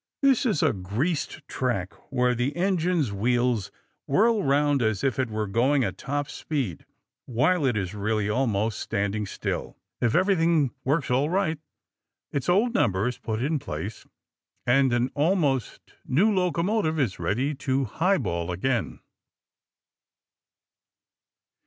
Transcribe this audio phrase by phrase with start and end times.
[0.23, 3.69] This is a greased track where the engine's wheels
[4.07, 6.87] whirl round as if it were going at top speed
[7.27, 9.77] while it is really almost standing still.
[10.01, 11.59] If everything works all right,
[12.31, 14.07] its old number is put in place,
[14.65, 19.01] and an almost new locomotive is ready to highball again.